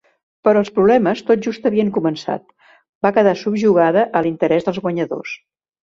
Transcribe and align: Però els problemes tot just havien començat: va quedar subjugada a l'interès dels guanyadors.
Però 0.47 0.61
els 0.63 0.71
problemes 0.77 1.21
tot 1.27 1.43
just 1.49 1.67
havien 1.69 1.91
començat: 1.99 2.47
va 3.07 3.13
quedar 3.19 3.35
subjugada 3.43 4.07
a 4.21 4.25
l'interès 4.29 4.67
dels 4.71 4.85
guanyadors. 4.87 5.37